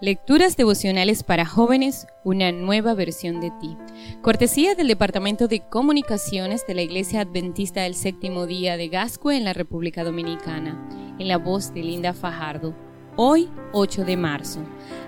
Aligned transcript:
Lecturas 0.00 0.56
devocionales 0.56 1.24
para 1.24 1.44
jóvenes, 1.44 2.06
una 2.22 2.52
nueva 2.52 2.94
versión 2.94 3.40
de 3.40 3.50
ti. 3.60 3.76
Cortesía 4.22 4.76
del 4.76 4.86
Departamento 4.86 5.48
de 5.48 5.58
Comunicaciones 5.68 6.64
de 6.68 6.74
la 6.74 6.82
Iglesia 6.82 7.22
Adventista 7.22 7.82
del 7.82 7.96
Séptimo 7.96 8.46
Día 8.46 8.76
de 8.76 8.86
Gascue 8.86 9.36
en 9.36 9.42
la 9.42 9.54
República 9.54 10.04
Dominicana, 10.04 10.88
en 11.18 11.26
la 11.26 11.36
voz 11.36 11.74
de 11.74 11.82
Linda 11.82 12.12
Fajardo. 12.12 12.76
Hoy, 13.16 13.48
8 13.72 14.04
de 14.04 14.16
marzo. 14.16 14.60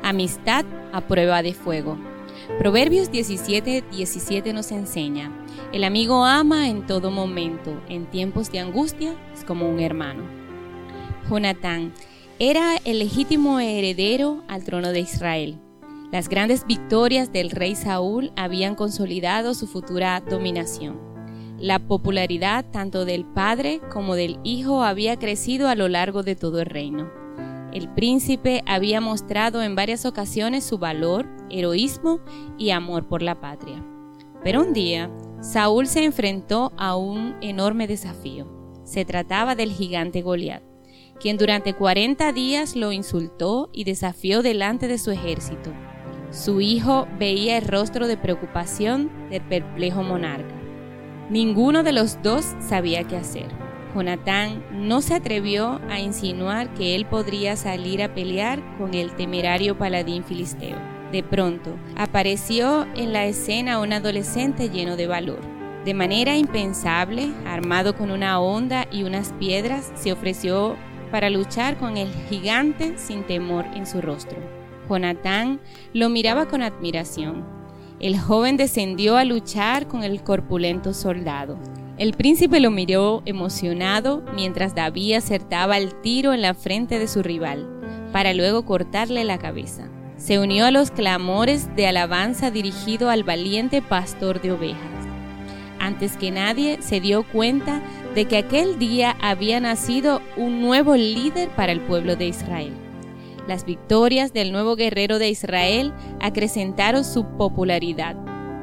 Amistad 0.02 0.64
a 0.92 1.06
prueba 1.06 1.40
de 1.44 1.54
fuego. 1.54 1.96
Proverbios 2.58 3.12
17, 3.12 3.84
17 3.92 4.52
nos 4.52 4.72
enseña, 4.72 5.30
el 5.72 5.84
amigo 5.84 6.24
ama 6.24 6.68
en 6.68 6.84
todo 6.84 7.12
momento, 7.12 7.80
en 7.88 8.06
tiempos 8.10 8.50
de 8.50 8.58
angustia 8.58 9.14
es 9.32 9.44
como 9.44 9.68
un 9.68 9.78
hermano. 9.78 10.24
Jonatán, 11.28 11.92
era 12.42 12.78
el 12.86 13.00
legítimo 13.00 13.60
heredero 13.60 14.42
al 14.48 14.64
trono 14.64 14.92
de 14.92 15.00
Israel. 15.00 15.60
Las 16.10 16.30
grandes 16.30 16.66
victorias 16.66 17.34
del 17.34 17.50
rey 17.50 17.76
Saúl 17.76 18.32
habían 18.34 18.76
consolidado 18.76 19.52
su 19.52 19.66
futura 19.66 20.18
dominación. 20.20 20.98
La 21.58 21.78
popularidad 21.78 22.64
tanto 22.72 23.04
del 23.04 23.26
padre 23.26 23.82
como 23.92 24.14
del 24.14 24.38
hijo 24.42 24.82
había 24.82 25.18
crecido 25.18 25.68
a 25.68 25.74
lo 25.74 25.88
largo 25.88 26.22
de 26.22 26.34
todo 26.34 26.60
el 26.60 26.66
reino. 26.66 27.10
El 27.74 27.92
príncipe 27.92 28.62
había 28.64 29.02
mostrado 29.02 29.62
en 29.62 29.74
varias 29.74 30.06
ocasiones 30.06 30.64
su 30.64 30.78
valor, 30.78 31.28
heroísmo 31.50 32.20
y 32.56 32.70
amor 32.70 33.06
por 33.06 33.20
la 33.20 33.38
patria. 33.38 33.84
Pero 34.42 34.62
un 34.62 34.72
día, 34.72 35.10
Saúl 35.42 35.86
se 35.86 36.04
enfrentó 36.04 36.72
a 36.78 36.96
un 36.96 37.36
enorme 37.42 37.86
desafío. 37.86 38.48
Se 38.82 39.04
trataba 39.04 39.54
del 39.54 39.72
gigante 39.72 40.22
Goliat 40.22 40.69
quien 41.20 41.36
durante 41.36 41.74
40 41.74 42.32
días 42.32 42.74
lo 42.74 42.92
insultó 42.92 43.68
y 43.72 43.84
desafió 43.84 44.42
delante 44.42 44.88
de 44.88 44.98
su 44.98 45.10
ejército. 45.10 45.72
Su 46.30 46.60
hijo 46.60 47.06
veía 47.18 47.58
el 47.58 47.66
rostro 47.66 48.06
de 48.06 48.16
preocupación 48.16 49.10
del 49.30 49.42
perplejo 49.42 50.02
monarca. 50.02 50.54
Ninguno 51.28 51.82
de 51.82 51.92
los 51.92 52.22
dos 52.22 52.44
sabía 52.60 53.04
qué 53.04 53.16
hacer. 53.16 53.48
Jonatán 53.94 54.64
no 54.72 55.02
se 55.02 55.14
atrevió 55.14 55.80
a 55.88 56.00
insinuar 56.00 56.72
que 56.74 56.94
él 56.94 57.06
podría 57.06 57.56
salir 57.56 58.02
a 58.02 58.14
pelear 58.14 58.62
con 58.78 58.94
el 58.94 59.14
temerario 59.14 59.76
paladín 59.76 60.24
filisteo. 60.24 60.76
De 61.12 61.24
pronto, 61.24 61.76
apareció 61.96 62.86
en 62.94 63.12
la 63.12 63.26
escena 63.26 63.80
un 63.80 63.92
adolescente 63.92 64.70
lleno 64.70 64.96
de 64.96 65.08
valor. 65.08 65.40
De 65.84 65.94
manera 65.94 66.36
impensable, 66.36 67.32
armado 67.46 67.96
con 67.96 68.10
una 68.10 68.38
honda 68.38 68.86
y 68.92 69.02
unas 69.02 69.32
piedras, 69.32 69.90
se 69.96 70.12
ofreció 70.12 70.76
para 71.10 71.30
luchar 71.30 71.76
con 71.76 71.96
el 71.96 72.08
gigante 72.28 72.94
sin 72.96 73.24
temor 73.24 73.66
en 73.74 73.86
su 73.86 74.00
rostro. 74.00 74.38
Jonatán 74.88 75.60
lo 75.92 76.08
miraba 76.08 76.46
con 76.46 76.62
admiración. 76.62 77.44
El 78.00 78.18
joven 78.18 78.56
descendió 78.56 79.16
a 79.16 79.24
luchar 79.24 79.86
con 79.86 80.02
el 80.02 80.22
corpulento 80.22 80.94
soldado. 80.94 81.58
El 81.98 82.14
príncipe 82.14 82.60
lo 82.60 82.70
miró 82.70 83.22
emocionado 83.26 84.24
mientras 84.34 84.74
David 84.74 85.16
acertaba 85.16 85.76
el 85.76 85.94
tiro 86.00 86.32
en 86.32 86.40
la 86.40 86.54
frente 86.54 86.98
de 86.98 87.06
su 87.06 87.22
rival, 87.22 87.68
para 88.10 88.32
luego 88.32 88.64
cortarle 88.64 89.22
la 89.24 89.38
cabeza. 89.38 89.90
Se 90.16 90.38
unió 90.38 90.64
a 90.66 90.70
los 90.70 90.90
clamores 90.90 91.74
de 91.76 91.86
alabanza 91.86 92.50
dirigido 92.50 93.10
al 93.10 93.22
valiente 93.22 93.82
pastor 93.82 94.40
de 94.40 94.52
ovejas. 94.52 95.06
Antes 95.78 96.16
que 96.16 96.30
nadie 96.30 96.82
se 96.82 97.00
dio 97.00 97.22
cuenta 97.22 97.82
de 98.14 98.24
que 98.26 98.38
aquel 98.38 98.78
día 98.78 99.16
había 99.20 99.60
nacido 99.60 100.20
un 100.36 100.60
nuevo 100.60 100.96
líder 100.96 101.48
para 101.50 101.72
el 101.72 101.80
pueblo 101.80 102.16
de 102.16 102.26
Israel. 102.26 102.72
Las 103.46 103.64
victorias 103.64 104.32
del 104.32 104.52
nuevo 104.52 104.76
guerrero 104.76 105.18
de 105.18 105.28
Israel 105.28 105.92
acrecentaron 106.20 107.04
su 107.04 107.24
popularidad. 107.36 108.16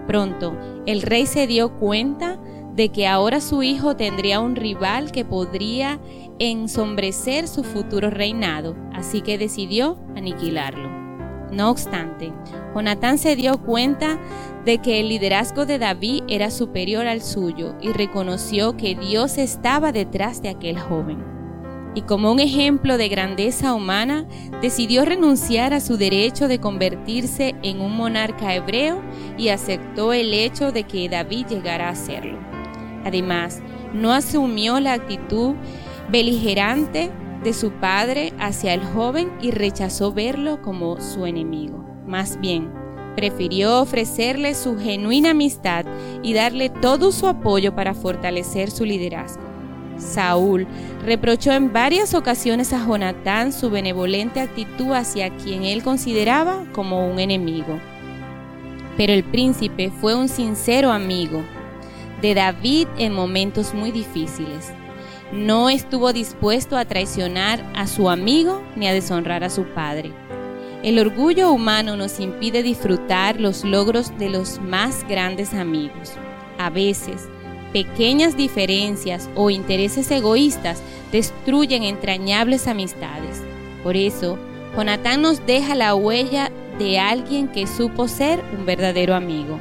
Pronto, 0.06 0.58
el 0.86 1.02
rey 1.02 1.26
se 1.26 1.48
dio 1.48 1.76
cuenta 1.78 2.40
de 2.76 2.90
que 2.90 3.08
ahora 3.08 3.42
su 3.42 3.64
hijo 3.64 3.96
tendría 3.96 4.40
un 4.40 4.56
rival 4.56 5.12
que 5.12 5.26
podría 5.26 6.00
ensombrecer 6.40 7.48
su 7.48 7.64
futuro 7.64 8.10
reinado, 8.10 8.76
así 8.94 9.22
que 9.22 9.38
decidió 9.38 9.98
aniquilarlo. 10.16 11.07
No 11.52 11.70
obstante, 11.70 12.34
Jonatán 12.76 13.18
se 13.18 13.36
dio 13.36 13.58
cuenta 13.58 14.20
de 14.66 14.80
que 14.80 15.00
el 15.00 15.10
liderazgo 15.10 15.66
de 15.66 15.80
David 15.80 16.24
era 16.28 16.52
superior 16.52 17.08
al 17.08 17.22
suyo 17.22 17.76
y 17.82 17.94
reconoció 17.94 18.76
que 18.76 18.96
Dios 18.96 19.38
estaba 19.38 19.92
detrás 19.92 20.42
de 20.42 20.50
aquel 20.50 20.78
joven. 20.78 21.24
Y 21.96 22.02
como 22.02 22.32
un 22.32 22.40
ejemplo 22.40 22.98
de 22.98 23.08
grandeza 23.08 23.74
humana, 23.74 24.26
decidió 24.62 25.04
renunciar 25.04 25.74
a 25.74 25.80
su 25.80 25.98
derecho 25.98 26.48
de 26.48 26.60
convertirse 26.60 27.56
en 27.64 27.82
un 27.82 27.96
monarca 27.96 28.54
hebreo 28.54 29.02
y 29.38 29.50
aceptó 29.50 30.14
el 30.14 30.34
hecho 30.34 30.72
de 30.72 30.84
que 30.84 31.10
David 31.10 31.48
llegara 31.48 31.90
a 31.90 31.96
serlo. 31.96 32.38
Además, 33.04 33.62
no 33.94 34.14
asumió 34.14 34.80
la 34.80 34.94
actitud 34.94 35.56
beligerante 36.10 37.10
de 37.48 37.54
su 37.54 37.72
padre 37.72 38.34
hacia 38.40 38.74
el 38.74 38.84
joven 38.84 39.32
y 39.42 39.52
rechazó 39.52 40.12
verlo 40.12 40.62
como 40.62 41.00
su 41.00 41.26
enemigo. 41.26 41.82
Más 42.06 42.42
bien, 42.42 42.70
prefirió 43.16 43.80
ofrecerle 43.80 44.54
su 44.54 44.78
genuina 44.78 45.30
amistad 45.30 45.86
y 46.24 46.34
darle 46.34 46.70
todo 46.70 47.14
su 47.14 47.26
apoyo 47.26 47.74
para 47.74 47.94
fortalecer 47.94 48.70
su 48.70 48.84
liderazgo. 48.84 49.44
Saúl 49.98 50.68
reprochó 51.06 51.54
en 51.54 51.72
varias 51.72 52.14
ocasiones 52.16 52.74
a 52.74 52.86
Jonatán 52.86 53.54
su 53.54 53.70
benevolente 53.70 54.42
actitud 54.42 54.92
hacia 54.92 55.30
quien 55.38 55.64
él 55.64 55.84
consideraba 55.84 56.66
como 56.74 57.10
un 57.10 57.18
enemigo. 57.18 57.80
Pero 58.98 59.14
el 59.14 59.24
príncipe 59.24 59.90
fue 59.90 60.16
un 60.16 60.28
sincero 60.28 60.92
amigo 60.92 61.44
de 62.22 62.34
David 62.34 62.90
en 62.98 63.14
momentos 63.14 63.74
muy 63.74 63.92
difíciles. 63.92 64.74
No 65.32 65.70
estuvo 65.70 66.14
dispuesto 66.14 66.78
a 66.78 66.86
traicionar 66.86 67.62
a 67.76 67.86
su 67.88 68.10
amigo 68.10 68.64
ni 68.78 68.88
a 68.88 68.94
deshonrar 68.94 69.44
a 69.44 69.50
su 69.50 69.66
padre. 69.66 70.14
El 70.84 71.00
orgullo 71.00 71.52
humano 71.52 71.98
nos 71.98 72.20
impide 72.20 72.64
disfrutar 72.64 73.42
los 73.42 73.66
logros 73.66 74.18
de 74.18 74.30
los 74.30 74.62
más 74.62 75.06
grandes 75.08 75.54
amigos. 75.54 76.14
A 76.58 76.70
veces, 76.70 77.28
pequeñas 77.74 78.38
diferencias 78.38 79.30
o 79.36 79.50
intereses 79.50 80.10
egoístas 80.12 80.82
destruyen 81.12 81.84
entrañables 81.84 82.68
amistades. 82.68 83.42
Por 83.84 83.98
eso, 83.98 84.40
Jonatán 84.76 85.24
nos 85.24 85.46
deja 85.46 85.76
la 85.76 85.94
huella 85.94 86.52
de 86.80 87.00
alguien 87.00 87.50
que 87.50 87.68
supo 87.68 88.08
ser 88.08 88.42
un 88.58 88.66
verdadero 88.66 89.14
amigo. 89.14 89.60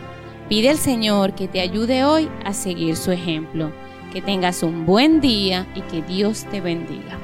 Pide 0.48 0.70
al 0.70 0.78
Señor 0.78 1.34
que 1.34 1.48
te 1.48 1.60
ayude 1.60 2.04
hoy 2.04 2.28
a 2.44 2.52
seguir 2.52 2.96
su 2.96 3.10
ejemplo. 3.10 3.72
Que 4.16 4.22
tengas 4.22 4.62
un 4.62 4.86
buen 4.86 5.20
día 5.20 5.66
y 5.74 5.82
que 5.82 6.00
Dios 6.00 6.46
te 6.50 6.62
bendiga. 6.62 7.18